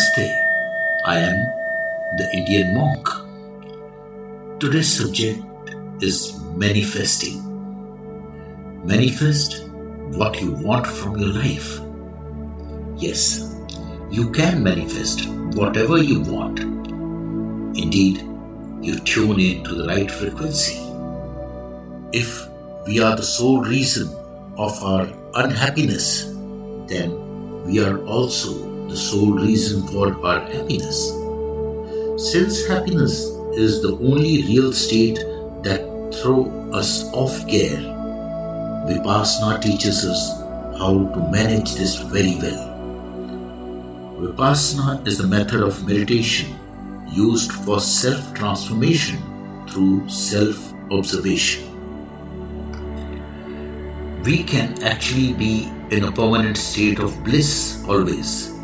[0.00, 0.28] Namaste.
[1.04, 1.36] I am
[2.16, 3.06] the Indian monk.
[4.58, 5.42] Today's subject
[6.00, 7.36] is manifesting.
[8.84, 9.66] Manifest
[10.12, 11.80] what you want from your life.
[12.96, 13.54] Yes,
[14.10, 16.60] you can manifest whatever you want.
[17.76, 18.26] Indeed,
[18.80, 20.78] you tune in to the right frequency.
[22.12, 22.48] If
[22.86, 24.08] we are the sole reason
[24.56, 26.24] of our unhappiness,
[26.88, 31.10] then we are also the sole reason for our happiness.
[32.30, 33.20] Since happiness
[33.54, 35.18] is the only real state
[35.62, 35.80] that
[36.20, 37.78] throw us off gear,
[38.88, 40.40] Vipassana teaches us
[40.78, 42.66] how to manage this very well.
[44.20, 46.54] Vipassana is the method of meditation
[47.08, 49.18] used for self transformation
[49.68, 51.70] through self observation
[54.24, 58.59] we can actually be in a permanent state of bliss always.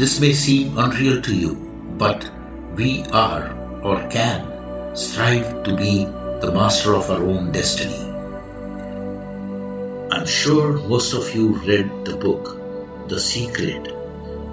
[0.00, 1.56] This may seem unreal to you,
[1.98, 2.30] but
[2.74, 6.06] we are or can strive to be
[6.40, 8.00] the master of our own destiny.
[10.10, 12.56] I'm sure most of you read the book,
[13.10, 13.92] The Secret,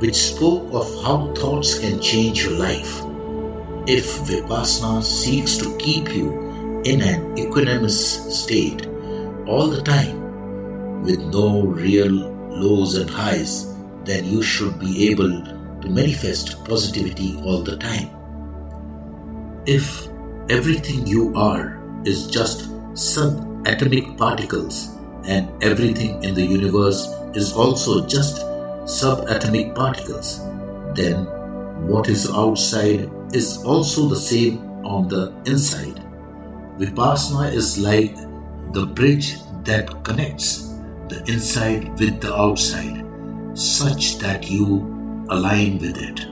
[0.01, 2.99] which spoke of how thoughts can change your life.
[3.87, 8.01] If Vipassana seeks to keep you in an equanimous
[8.33, 8.85] state,
[9.45, 12.11] all the time with no real
[12.49, 13.76] lows and highs,
[14.07, 15.41] then you should be able
[15.81, 18.09] to manifest positivity all the time.
[19.65, 20.07] If
[20.49, 28.37] everything you are is just subatomic particles and everything in the universe is also just
[28.85, 30.39] subatomic particles,
[30.95, 31.25] then
[31.85, 36.01] what is outside is also the same on the inside.
[36.79, 38.15] Vipassana is like
[38.71, 40.73] the bridge that connects
[41.09, 43.03] the inside with the outside,
[43.57, 46.27] such that you align with it.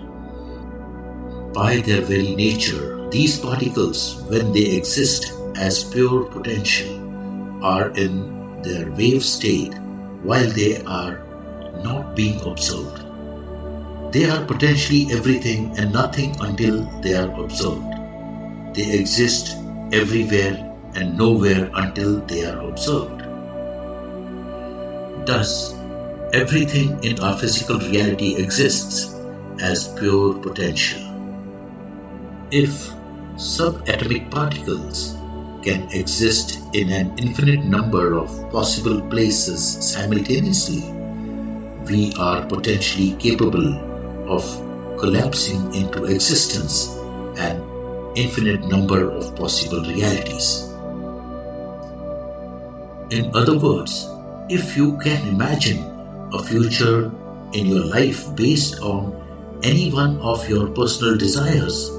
[1.53, 6.93] By their very nature, these particles, when they exist as pure potential,
[7.63, 9.73] are in their wave state
[10.21, 11.23] while they are
[11.83, 13.01] not being observed.
[14.11, 17.91] They are potentially everything and nothing until they are observed.
[18.75, 19.57] They exist
[19.91, 20.55] everywhere
[20.95, 23.21] and nowhere until they are observed.
[25.25, 25.74] Thus,
[26.35, 29.15] everything in our physical reality exists
[29.61, 30.99] as pure potential.
[32.51, 32.91] If
[33.35, 35.15] subatomic particles
[35.63, 40.83] can exist in an infinite number of possible places simultaneously,
[41.87, 43.71] we are potentially capable
[44.27, 44.43] of
[44.99, 46.99] collapsing into existence
[47.39, 47.63] an
[48.15, 50.67] infinite number of possible realities.
[53.09, 54.09] In other words,
[54.49, 55.94] if you can imagine
[56.33, 57.11] a future
[57.53, 59.13] in your life based on
[59.63, 61.89] any one of your personal desires,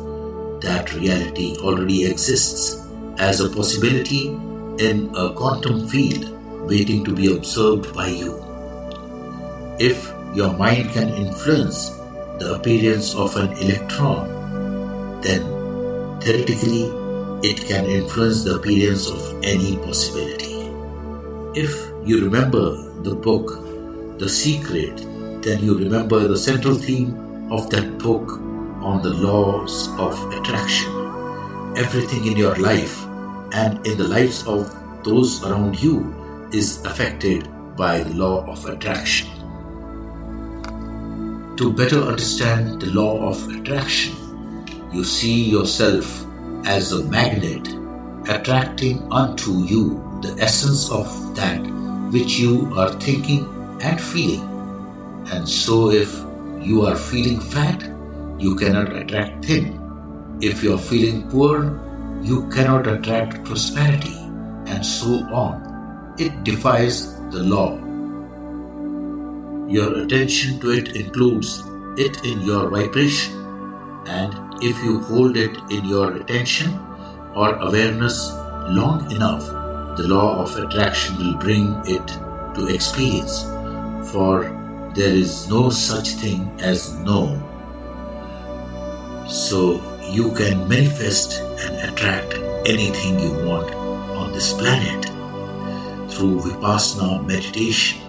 [0.61, 2.87] that reality already exists
[3.19, 4.29] as a possibility
[4.79, 6.31] in a quantum field
[6.69, 8.43] waiting to be observed by you.
[9.79, 11.91] If your mind can influence
[12.39, 15.43] the appearance of an electron, then
[16.21, 16.93] theoretically
[17.43, 20.71] it can influence the appearance of any possibility.
[21.55, 21.73] If
[22.05, 23.66] you remember the book,
[24.19, 24.97] The Secret,
[25.43, 28.41] then you remember the central theme of that book
[28.81, 30.91] on the laws of attraction.
[31.77, 33.05] Everything in your life
[33.53, 34.73] and in the lives of
[35.05, 36.15] those around you
[36.51, 37.47] is affected
[37.77, 39.29] by the law of attraction.
[41.59, 44.17] To better understand the law of attraction,
[44.95, 46.25] you see yourself
[46.65, 47.69] as a magnet
[48.31, 51.07] attracting unto you the essence of
[51.37, 51.61] that
[52.11, 54.45] which you are thinking and feeling.
[55.33, 56.13] And so, if
[56.61, 57.83] you are feeling fat,
[58.39, 59.81] you cannot attract thin.
[60.41, 61.81] If you are feeling poor,
[62.23, 64.17] you cannot attract prosperity,
[64.67, 66.15] and so on.
[66.19, 67.79] It defies the law.
[69.69, 71.63] Your attention to it includes
[71.97, 73.35] it in your vibration,
[74.07, 76.79] and if you hold it in your attention
[77.35, 78.33] or awareness
[78.69, 79.47] long enough,
[79.97, 82.07] the law of attraction will bring it
[82.55, 83.45] to experience,
[84.13, 84.45] for
[84.95, 87.37] there is no such thing as no.
[89.29, 92.35] So you can manifest and attract
[92.67, 93.75] anything you want
[94.17, 95.05] on this planet
[96.11, 98.01] through Vipassana meditation.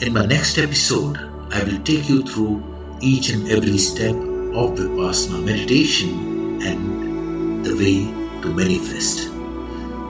[0.00, 1.16] In my next episode,
[1.52, 2.62] I will take you through
[3.00, 8.04] each and every step of Vipassana meditation and the way
[8.42, 9.30] to manifest.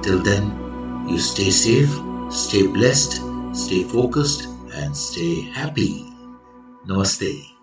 [0.03, 1.93] Till then, you stay safe,
[2.31, 3.26] stay blessed,
[3.57, 6.05] stay focused, and stay happy.
[6.87, 7.56] Namaste.